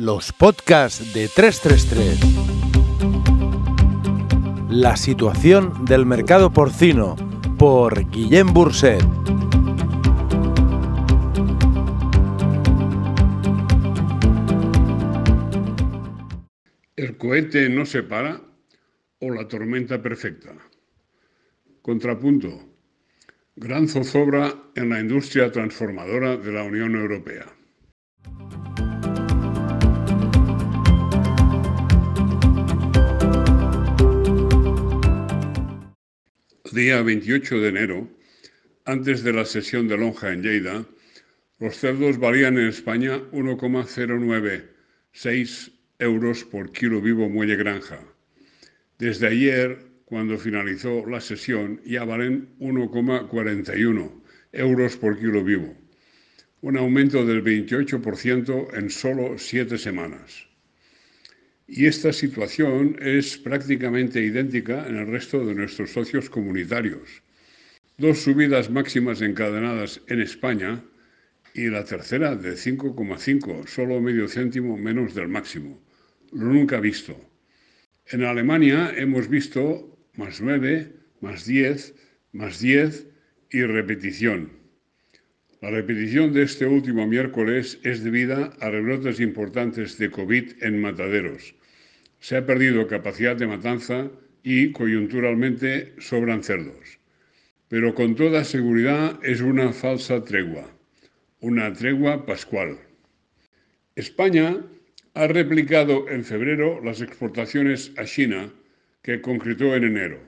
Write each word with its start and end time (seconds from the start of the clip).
Los 0.00 0.32
podcasts 0.32 1.12
de 1.12 1.26
333. 1.26 2.20
La 4.70 4.96
situación 4.96 5.84
del 5.86 6.06
mercado 6.06 6.52
porcino 6.52 7.16
por 7.58 8.08
Guillem 8.08 8.52
Burset. 8.54 9.02
El 16.94 17.16
cohete 17.16 17.68
no 17.68 17.84
se 17.84 18.04
para 18.04 18.40
o 19.18 19.30
la 19.32 19.48
tormenta 19.48 20.00
perfecta. 20.00 20.54
Contrapunto. 21.82 22.48
Gran 23.56 23.88
zozobra 23.88 24.54
en 24.76 24.90
la 24.90 25.00
industria 25.00 25.50
transformadora 25.50 26.36
de 26.36 26.52
la 26.52 26.62
Unión 26.62 26.94
Europea. 26.94 27.46
Día 36.78 37.02
28 37.02 37.60
de 37.60 37.68
enero, 37.70 38.08
antes 38.84 39.24
de 39.24 39.32
la 39.32 39.44
sesión 39.44 39.88
de 39.88 39.98
lonja 39.98 40.32
en 40.32 40.44
Lleida, 40.44 40.86
los 41.58 41.76
cerdos 41.76 42.18
valían 42.18 42.56
en 42.56 42.68
España 42.68 43.20
1,096 43.32 45.72
euros 45.98 46.44
por 46.44 46.70
kilo 46.70 47.00
vivo 47.00 47.28
muelle 47.28 47.56
granja. 47.56 47.98
Desde 48.96 49.26
ayer, 49.26 49.88
cuando 50.04 50.38
finalizó 50.38 51.04
la 51.04 51.20
sesión, 51.20 51.80
ya 51.84 52.04
valen 52.04 52.54
1,41 52.60 54.22
euros 54.52 54.96
por 54.98 55.18
kilo 55.18 55.42
vivo, 55.42 55.76
un 56.60 56.76
aumento 56.76 57.26
del 57.26 57.42
28% 57.42 58.78
en 58.78 58.88
solo 58.88 59.36
siete 59.36 59.78
semanas. 59.78 60.47
Y 61.70 61.84
esta 61.84 62.14
situación 62.14 62.96
es 62.98 63.36
prácticamente 63.36 64.22
idéntica 64.22 64.88
en 64.88 64.96
el 64.96 65.06
resto 65.06 65.44
de 65.44 65.54
nuestros 65.54 65.92
socios 65.92 66.30
comunitarios. 66.30 67.22
Dos 67.98 68.20
subidas 68.20 68.70
máximas 68.70 69.20
encadenadas 69.20 70.00
en 70.08 70.22
España 70.22 70.82
y 71.52 71.68
la 71.68 71.84
tercera 71.84 72.34
de 72.34 72.52
5,5, 72.52 73.66
solo 73.66 74.00
medio 74.00 74.28
céntimo 74.28 74.78
menos 74.78 75.14
del 75.14 75.28
máximo, 75.28 75.78
lo 76.32 76.46
nunca 76.46 76.80
visto. 76.80 77.14
En 78.06 78.24
Alemania 78.24 78.94
hemos 78.96 79.28
visto 79.28 79.94
más 80.14 80.40
9, 80.40 80.90
más 81.20 81.44
10, 81.44 81.94
más 82.32 82.60
10 82.60 83.08
y 83.50 83.62
repetición. 83.64 84.52
La 85.60 85.70
repetición 85.70 86.32
de 86.32 86.44
este 86.44 86.64
último 86.64 87.06
miércoles 87.06 87.78
es 87.82 88.02
debida 88.02 88.54
a 88.60 88.70
rebrotes 88.70 89.20
importantes 89.20 89.98
de 89.98 90.10
COVID 90.10 90.62
en 90.62 90.80
mataderos. 90.80 91.57
Se 92.20 92.36
ha 92.36 92.46
perdido 92.46 92.86
capacidad 92.86 93.36
de 93.36 93.46
matanza 93.46 94.10
y 94.42 94.72
coyunturalmente 94.72 95.94
sobran 95.98 96.42
cerdos. 96.42 96.98
Pero 97.68 97.94
con 97.94 98.14
toda 98.14 98.44
seguridad 98.44 99.18
es 99.22 99.40
una 99.40 99.72
falsa 99.72 100.24
tregua, 100.24 100.74
una 101.40 101.72
tregua 101.72 102.24
pascual. 102.24 102.78
España 103.94 104.64
ha 105.14 105.26
replicado 105.26 106.08
en 106.08 106.24
febrero 106.24 106.80
las 106.82 107.00
exportaciones 107.00 107.92
a 107.96 108.04
China 108.04 108.52
que 109.02 109.20
concretó 109.20 109.74
en 109.74 109.84
enero, 109.84 110.20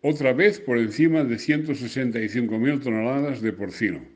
otra 0.00 0.32
vez 0.32 0.60
por 0.60 0.78
encima 0.78 1.24
de 1.24 1.36
165.000 1.36 2.82
toneladas 2.82 3.40
de 3.40 3.52
porcino, 3.52 4.06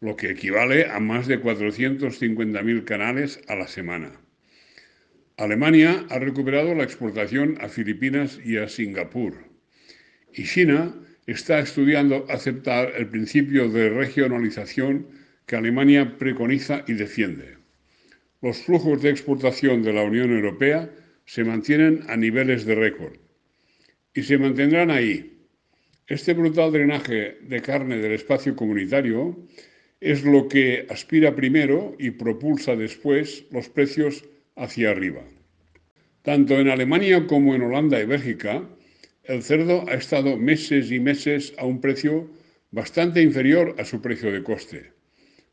lo 0.00 0.16
que 0.16 0.30
equivale 0.30 0.86
a 0.86 1.00
más 1.00 1.26
de 1.26 1.40
450.000 1.40 2.84
canales 2.84 3.40
a 3.48 3.56
la 3.56 3.66
semana. 3.66 4.23
Alemania 5.36 6.06
ha 6.10 6.20
recuperado 6.20 6.76
la 6.76 6.84
exportación 6.84 7.58
a 7.60 7.68
Filipinas 7.68 8.38
y 8.44 8.56
a 8.56 8.68
Singapur. 8.68 9.34
Y 10.32 10.44
China 10.44 10.94
está 11.26 11.58
estudiando 11.58 12.24
aceptar 12.28 12.92
el 12.96 13.08
principio 13.08 13.68
de 13.68 13.88
regionalización 13.88 15.08
que 15.46 15.56
Alemania 15.56 16.18
preconiza 16.18 16.84
y 16.86 16.92
defiende. 16.92 17.56
Los 18.42 18.58
flujos 18.58 19.02
de 19.02 19.10
exportación 19.10 19.82
de 19.82 19.92
la 19.92 20.04
Unión 20.04 20.30
Europea 20.30 20.88
se 21.24 21.42
mantienen 21.42 22.04
a 22.08 22.16
niveles 22.16 22.64
de 22.64 22.76
récord 22.76 23.16
y 24.14 24.22
se 24.22 24.38
mantendrán 24.38 24.92
ahí. 24.92 25.32
Este 26.06 26.34
brutal 26.34 26.70
drenaje 26.70 27.38
de 27.42 27.60
carne 27.60 27.96
del 27.96 28.12
espacio 28.12 28.54
comunitario 28.54 29.36
es 30.00 30.24
lo 30.24 30.46
que 30.46 30.86
aspira 30.90 31.34
primero 31.34 31.96
y 31.98 32.10
propulsa 32.10 32.76
después 32.76 33.46
los 33.50 33.68
precios 33.68 34.24
hacia 34.56 34.90
arriba. 34.90 35.22
Tanto 36.22 36.58
en 36.58 36.68
Alemania 36.68 37.26
como 37.26 37.54
en 37.54 37.62
Holanda 37.62 38.00
y 38.00 38.06
Bélgica, 38.06 38.62
el 39.24 39.42
cerdo 39.42 39.84
ha 39.88 39.94
estado 39.94 40.36
meses 40.36 40.90
y 40.90 41.00
meses 41.00 41.54
a 41.58 41.66
un 41.66 41.80
precio 41.80 42.30
bastante 42.70 43.22
inferior 43.22 43.74
a 43.78 43.84
su 43.84 44.00
precio 44.00 44.32
de 44.32 44.42
coste. 44.42 44.92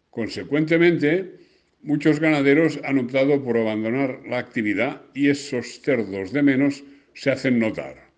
Consecuentemente, 0.09 1.35
muchos 1.81 2.19
ganaderos 2.19 2.79
han 2.83 2.99
optado 2.99 3.43
por 3.43 3.57
abandonar 3.57 4.21
la 4.27 4.39
actividad 4.39 5.01
y 5.13 5.29
esos 5.29 5.81
cerdos 5.81 6.31
de 6.31 6.43
menos 6.43 6.83
se 7.13 7.31
hacen 7.31 7.59
notar. 7.59 8.11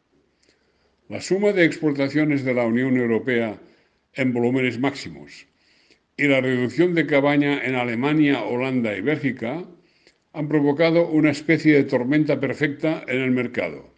La 1.09 1.21
suma 1.21 1.51
de 1.51 1.65
exportaciones 1.65 2.43
de 2.43 2.53
la 2.53 2.65
Unión 2.65 2.97
Europea 2.97 3.59
en 4.13 4.33
volúmenes 4.33 4.79
máximos 4.79 5.47
y 6.17 6.27
la 6.27 6.41
reducción 6.41 6.93
de 6.93 7.05
cabaña 7.05 7.63
en 7.63 7.75
Alemania, 7.75 8.43
Holanda 8.43 8.95
y 8.95 9.01
Bélgica 9.01 9.65
han 10.33 10.47
provocado 10.47 11.07
una 11.07 11.29
especie 11.29 11.73
de 11.75 11.83
tormenta 11.83 12.39
perfecta 12.39 13.05
en 13.07 13.21
el 13.21 13.31
mercado. 13.31 13.93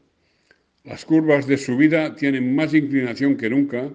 Las 0.84 1.06
curvas 1.06 1.48
de 1.48 1.58
subida 1.58 2.16
tienen 2.16 2.54
más 2.56 2.74
inclinación 2.74 3.38
que 3.38 3.50
nunca 3.50 3.90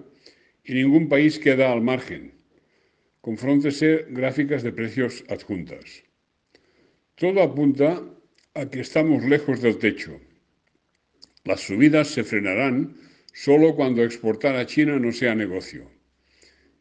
y 0.63 0.73
ningún 0.73 1.07
país 1.07 1.37
queda 1.37 1.71
al 1.71 1.81
margen. 1.81 2.33
Confróntese 3.21 4.07
gráficas 4.09 4.63
de 4.63 4.73
precios 4.73 5.23
adjuntas. 5.29 6.03
Todo 7.15 7.43
apunta 7.43 8.01
a 8.55 8.65
que 8.65 8.81
estamos 8.81 9.23
lejos 9.23 9.61
del 9.61 9.77
techo. 9.77 10.19
Las 11.45 11.61
subidas 11.61 12.07
se 12.07 12.23
frenarán 12.23 12.95
solo 13.33 13.75
cuando 13.75 14.03
exportar 14.03 14.55
a 14.55 14.65
China 14.65 14.97
no 14.97 15.11
sea 15.11 15.35
negocio. 15.35 15.89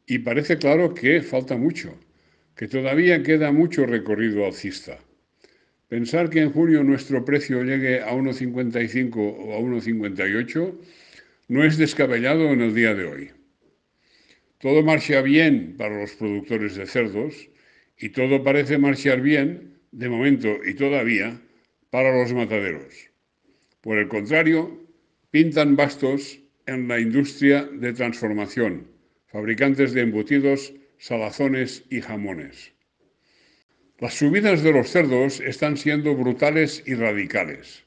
Y 0.06 0.20
parece 0.20 0.56
claro 0.56 0.94
que 0.94 1.22
falta 1.22 1.56
mucho, 1.56 1.94
que 2.56 2.66
todavía 2.66 3.22
queda 3.22 3.52
mucho 3.52 3.84
recorrido 3.84 4.46
alcista. 4.46 4.98
Pensar 5.90 6.30
que 6.30 6.38
en 6.38 6.52
junio 6.52 6.84
nuestro 6.84 7.24
precio 7.24 7.64
llegue 7.64 8.00
a 8.00 8.12
1,55 8.12 9.16
o 9.16 9.54
a 9.54 9.58
1,58 9.58 10.78
no 11.48 11.64
es 11.64 11.78
descabellado 11.78 12.44
en 12.52 12.60
el 12.60 12.72
día 12.76 12.94
de 12.94 13.06
hoy. 13.06 13.30
Todo 14.58 14.84
marcha 14.84 15.20
bien 15.20 15.74
para 15.76 16.00
los 16.00 16.12
productores 16.12 16.76
de 16.76 16.86
cerdos 16.86 17.50
y 17.98 18.10
todo 18.10 18.44
parece 18.44 18.78
marchar 18.78 19.20
bien, 19.20 19.80
de 19.90 20.08
momento 20.08 20.58
y 20.64 20.74
todavía, 20.74 21.40
para 21.90 22.16
los 22.16 22.32
mataderos. 22.32 22.94
Por 23.80 23.98
el 23.98 24.06
contrario, 24.06 24.86
pintan 25.32 25.74
bastos 25.74 26.38
en 26.66 26.86
la 26.86 27.00
industria 27.00 27.64
de 27.64 27.92
transformación, 27.92 28.86
fabricantes 29.26 29.92
de 29.92 30.02
embutidos, 30.02 30.72
salazones 30.98 31.82
y 31.90 32.00
jamones. 32.00 32.74
Las 34.00 34.14
subidas 34.14 34.62
de 34.62 34.72
los 34.72 34.88
cerdos 34.88 35.40
están 35.40 35.76
siendo 35.76 36.16
brutales 36.16 36.82
y 36.86 36.94
radicales. 36.94 37.84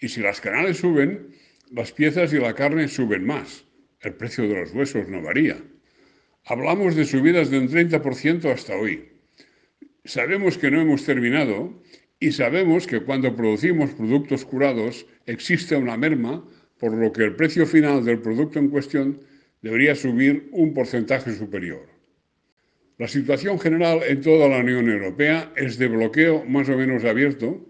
Y 0.00 0.08
si 0.08 0.20
las 0.20 0.40
canales 0.40 0.78
suben, 0.78 1.28
las 1.70 1.92
piezas 1.92 2.32
y 2.32 2.38
la 2.38 2.52
carne 2.52 2.88
suben 2.88 3.24
más. 3.24 3.64
El 4.00 4.14
precio 4.14 4.48
de 4.48 4.56
los 4.56 4.74
huesos 4.74 5.08
no 5.08 5.22
varía. 5.22 5.56
Hablamos 6.46 6.96
de 6.96 7.04
subidas 7.04 7.48
de 7.48 7.60
un 7.60 7.68
30% 7.68 8.52
hasta 8.52 8.74
hoy. 8.76 9.08
Sabemos 10.04 10.58
que 10.58 10.68
no 10.68 10.80
hemos 10.80 11.04
terminado 11.04 11.80
y 12.18 12.32
sabemos 12.32 12.88
que 12.88 13.02
cuando 13.02 13.36
producimos 13.36 13.90
productos 13.90 14.44
curados 14.44 15.06
existe 15.26 15.76
una 15.76 15.96
merma, 15.96 16.44
por 16.80 16.92
lo 16.92 17.12
que 17.12 17.22
el 17.22 17.36
precio 17.36 17.66
final 17.66 18.04
del 18.04 18.18
producto 18.18 18.58
en 18.58 18.68
cuestión 18.68 19.20
debería 19.62 19.94
subir 19.94 20.48
un 20.50 20.74
porcentaje 20.74 21.32
superior. 21.32 21.95
La 22.98 23.08
situación 23.08 23.60
general 23.60 24.00
en 24.08 24.22
toda 24.22 24.48
la 24.48 24.58
Unión 24.58 24.88
Europea 24.88 25.52
es 25.54 25.76
de 25.76 25.86
bloqueo 25.86 26.46
más 26.46 26.66
o 26.70 26.78
menos 26.78 27.04
abierto, 27.04 27.62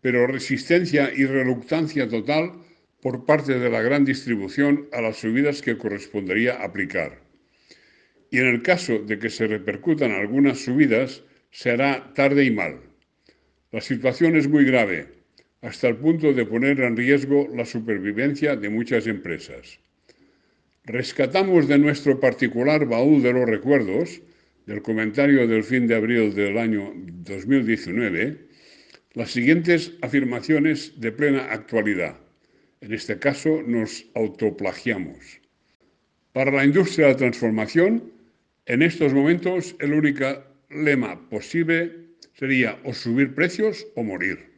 pero 0.00 0.26
resistencia 0.26 1.12
y 1.14 1.26
reluctancia 1.26 2.08
total 2.08 2.52
por 3.02 3.26
parte 3.26 3.58
de 3.58 3.68
la 3.68 3.82
gran 3.82 4.06
distribución 4.06 4.88
a 4.92 5.02
las 5.02 5.18
subidas 5.18 5.60
que 5.60 5.76
correspondería 5.76 6.62
aplicar. 6.62 7.20
Y 8.30 8.38
en 8.38 8.46
el 8.46 8.62
caso 8.62 8.98
de 8.98 9.18
que 9.18 9.28
se 9.28 9.46
repercutan 9.46 10.12
algunas 10.12 10.60
subidas, 10.64 11.22
se 11.50 11.72
hará 11.72 12.14
tarde 12.14 12.44
y 12.44 12.50
mal. 12.50 12.80
La 13.72 13.82
situación 13.82 14.36
es 14.36 14.48
muy 14.48 14.64
grave, 14.64 15.08
hasta 15.60 15.88
el 15.88 15.96
punto 15.96 16.32
de 16.32 16.46
poner 16.46 16.80
en 16.80 16.96
riesgo 16.96 17.46
la 17.54 17.66
supervivencia 17.66 18.56
de 18.56 18.70
muchas 18.70 19.06
empresas. 19.06 19.80
Rescatamos 20.84 21.68
de 21.68 21.78
nuestro 21.78 22.18
particular 22.20 22.86
baúl 22.86 23.22
de 23.22 23.34
los 23.34 23.46
recuerdos, 23.46 24.22
del 24.66 24.82
comentario 24.82 25.46
del 25.46 25.62
fin 25.62 25.86
de 25.86 25.94
abril 25.94 26.34
del 26.34 26.58
año 26.58 26.92
2019, 26.94 28.36
las 29.14 29.30
siguientes 29.30 29.92
afirmaciones 30.02 31.00
de 31.00 31.12
plena 31.12 31.52
actualidad. 31.52 32.16
En 32.80 32.92
este 32.92 33.18
caso 33.18 33.62
nos 33.62 34.04
autoplagiamos. 34.14 35.40
Para 36.32 36.50
la 36.50 36.64
industria 36.64 37.06
de 37.06 37.12
la 37.12 37.18
transformación, 37.18 38.12
en 38.66 38.82
estos 38.82 39.14
momentos 39.14 39.76
el 39.80 39.94
único 39.94 40.26
lema 40.68 41.28
posible 41.30 42.08
sería 42.34 42.78
o 42.84 42.92
subir 42.92 43.34
precios 43.34 43.86
o 43.94 44.02
morir. 44.02 44.56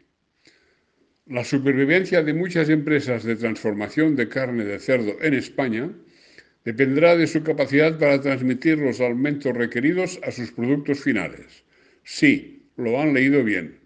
La 1.26 1.44
supervivencia 1.44 2.22
de 2.22 2.32
muchas 2.32 2.70
empresas 2.70 3.22
de 3.22 3.36
transformación 3.36 4.16
de 4.16 4.28
carne 4.28 4.64
de 4.64 4.78
cerdo 4.78 5.16
en 5.20 5.34
España 5.34 5.90
dependerá 6.68 7.16
de 7.16 7.26
su 7.26 7.42
capacidad 7.42 7.98
para 7.98 8.20
transmitir 8.20 8.76
los 8.76 9.00
aumentos 9.00 9.56
requeridos 9.56 10.20
a 10.22 10.30
sus 10.30 10.52
productos 10.52 11.00
finales. 11.00 11.64
Sí, 12.04 12.68
lo 12.76 13.00
han 13.00 13.14
leído 13.14 13.42
bien. 13.42 13.80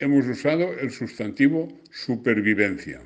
Hemos 0.00 0.26
usado 0.26 0.76
el 0.80 0.90
sustantivo 0.90 1.68
supervivencia. 1.92 3.00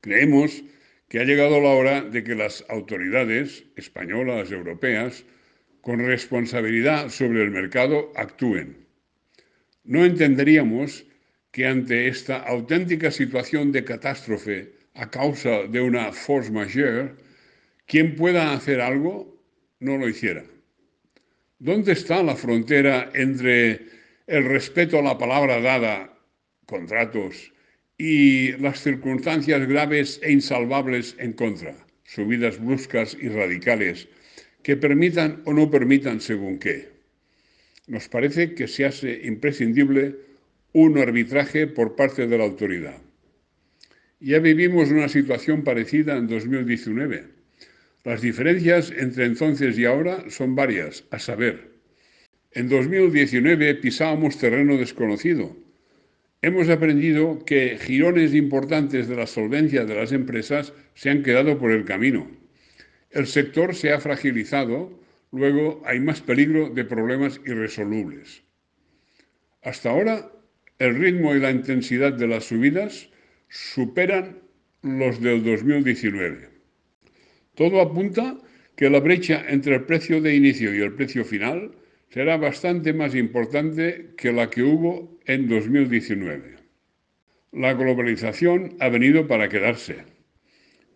Creemos 0.00 0.64
que 1.08 1.20
ha 1.20 1.24
llegado 1.24 1.60
la 1.60 1.68
hora 1.68 2.02
de 2.02 2.24
que 2.24 2.34
las 2.34 2.64
autoridades 2.68 3.62
españolas, 3.76 4.50
europeas, 4.50 5.24
con 5.80 6.00
responsabilidad 6.00 7.08
sobre 7.08 7.44
el 7.44 7.52
mercado 7.52 8.10
actúen. 8.16 8.78
No 9.84 10.04
entenderíamos 10.04 11.06
que 11.52 11.66
ante 11.66 12.08
esta 12.08 12.38
auténtica 12.38 13.12
situación 13.12 13.70
de 13.70 13.84
catástrofe 13.84 14.72
a 14.94 15.08
causa 15.08 15.68
de 15.68 15.80
una 15.80 16.10
force 16.10 16.50
majeure, 16.50 17.29
quien 17.90 18.14
pueda 18.14 18.52
hacer 18.52 18.80
algo 18.80 19.36
no 19.80 19.98
lo 19.98 20.08
hiciera. 20.08 20.44
¿Dónde 21.58 21.90
está 21.90 22.22
la 22.22 22.36
frontera 22.36 23.10
entre 23.14 23.80
el 24.28 24.44
respeto 24.44 25.00
a 25.00 25.02
la 25.02 25.18
palabra 25.18 25.60
dada, 25.60 26.16
contratos, 26.66 27.52
y 27.98 28.52
las 28.58 28.80
circunstancias 28.80 29.66
graves 29.66 30.20
e 30.22 30.30
insalvables 30.30 31.16
en 31.18 31.32
contra, 31.32 31.74
subidas 32.04 32.64
bruscas 32.64 33.16
y 33.20 33.28
radicales, 33.28 34.06
que 34.62 34.76
permitan 34.76 35.42
o 35.44 35.52
no 35.52 35.68
permitan 35.68 36.20
según 36.20 36.60
qué. 36.60 36.90
Nos 37.88 38.08
parece 38.08 38.54
que 38.54 38.68
se 38.68 38.84
hace 38.84 39.22
imprescindible 39.24 40.14
un 40.74 40.96
arbitraje 40.96 41.66
por 41.66 41.96
parte 41.96 42.28
de 42.28 42.38
la 42.38 42.44
autoridad. 42.44 43.02
Ya 44.20 44.38
vivimos 44.38 44.90
una 44.90 45.08
situación 45.08 45.64
parecida 45.64 46.16
en 46.16 46.28
2019. 46.28 47.39
Las 48.04 48.22
diferencias 48.22 48.90
entre 48.90 49.26
entonces 49.26 49.78
y 49.78 49.84
ahora 49.84 50.24
son 50.30 50.54
varias, 50.54 51.04
a 51.10 51.18
saber, 51.18 51.70
en 52.52 52.68
2019 52.68 53.74
pisábamos 53.76 54.38
terreno 54.38 54.76
desconocido. 54.76 55.56
Hemos 56.42 56.68
aprendido 56.68 57.44
que 57.44 57.78
girones 57.78 58.34
importantes 58.34 59.08
de 59.08 59.16
la 59.16 59.26
solvencia 59.26 59.84
de 59.84 59.94
las 59.94 60.12
empresas 60.12 60.72
se 60.94 61.10
han 61.10 61.22
quedado 61.22 61.58
por 61.58 61.70
el 61.70 61.84
camino 61.84 62.40
el 63.10 63.26
sector 63.26 63.74
se 63.74 63.92
ha 63.92 64.00
fragilizado, 64.00 65.00
luego 65.32 65.82
hay 65.84 66.00
más 66.00 66.20
peligro 66.20 66.70
de 66.70 66.84
problemas 66.84 67.40
irresolubles. 67.44 68.44
Hasta 69.62 69.90
ahora, 69.90 70.30
el 70.78 70.94
ritmo 70.94 71.34
y 71.34 71.40
la 71.40 71.50
intensidad 71.50 72.12
de 72.12 72.28
las 72.28 72.44
subidas 72.44 73.10
superan 73.48 74.38
los 74.82 75.20
del 75.20 75.42
2019. 75.42 76.59
Todo 77.54 77.80
apunta 77.80 78.38
que 78.76 78.88
la 78.90 79.00
brecha 79.00 79.44
entre 79.48 79.74
el 79.74 79.84
precio 79.84 80.20
de 80.20 80.34
inicio 80.34 80.74
y 80.74 80.80
el 80.80 80.94
precio 80.94 81.24
final 81.24 81.72
será 82.08 82.36
bastante 82.36 82.92
más 82.92 83.14
importante 83.14 84.14
que 84.16 84.32
la 84.32 84.50
que 84.50 84.62
hubo 84.62 85.18
en 85.26 85.48
2019. 85.48 86.56
La 87.52 87.74
globalización 87.74 88.76
ha 88.80 88.88
venido 88.88 89.26
para 89.26 89.48
quedarse. 89.48 90.04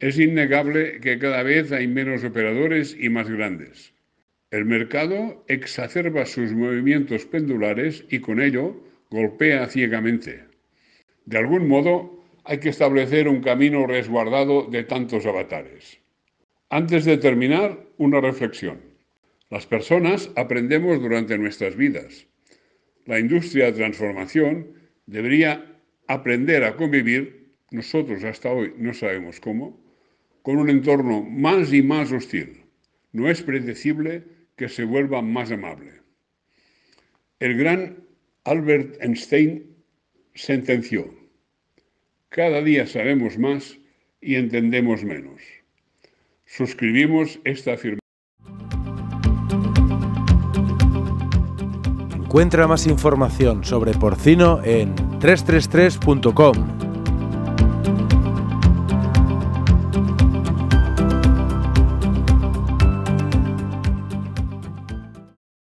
Es 0.00 0.18
innegable 0.18 1.00
que 1.00 1.18
cada 1.18 1.42
vez 1.42 1.72
hay 1.72 1.86
menos 1.86 2.24
operadores 2.24 2.96
y 2.98 3.08
más 3.08 3.28
grandes. 3.28 3.92
El 4.50 4.64
mercado 4.64 5.44
exacerba 5.48 6.26
sus 6.26 6.52
movimientos 6.52 7.26
pendulares 7.26 8.04
y 8.08 8.20
con 8.20 8.40
ello 8.40 8.84
golpea 9.10 9.66
ciegamente. 9.66 10.44
De 11.26 11.38
algún 11.38 11.68
modo, 11.68 12.24
hay 12.44 12.58
que 12.58 12.68
establecer 12.68 13.28
un 13.28 13.40
camino 13.40 13.86
resguardado 13.86 14.64
de 14.64 14.84
tantos 14.84 15.26
avatares. 15.26 16.03
Antes 16.74 17.04
de 17.04 17.18
terminar, 17.18 17.78
una 17.98 18.20
reflexión. 18.20 18.80
Las 19.48 19.64
personas 19.64 20.28
aprendemos 20.34 21.00
durante 21.00 21.38
nuestras 21.38 21.76
vidas. 21.76 22.26
La 23.06 23.20
industria 23.20 23.66
de 23.66 23.78
transformación 23.78 24.72
debería 25.06 25.78
aprender 26.08 26.64
a 26.64 26.74
convivir, 26.74 27.52
nosotros 27.70 28.24
hasta 28.24 28.50
hoy 28.50 28.74
no 28.76 28.92
sabemos 28.92 29.38
cómo, 29.38 29.80
con 30.42 30.56
un 30.56 30.68
entorno 30.68 31.22
más 31.22 31.72
y 31.72 31.80
más 31.80 32.10
hostil. 32.10 32.64
No 33.12 33.30
es 33.30 33.40
predecible 33.40 34.24
que 34.56 34.68
se 34.68 34.82
vuelva 34.82 35.22
más 35.22 35.52
amable. 35.52 35.92
El 37.38 37.56
gran 37.56 38.02
Albert 38.42 39.00
Einstein 39.00 39.76
sentenció, 40.34 41.14
cada 42.30 42.62
día 42.62 42.84
sabemos 42.88 43.38
más 43.38 43.78
y 44.20 44.34
entendemos 44.34 45.04
menos. 45.04 45.40
Suscribimos 46.56 47.40
esta 47.42 47.72
afirmación. 47.72 47.98
Encuentra 52.14 52.68
más 52.68 52.86
información 52.86 53.64
sobre 53.64 53.92
porcino 53.92 54.60
en 54.62 54.94
333.com. 54.94 56.83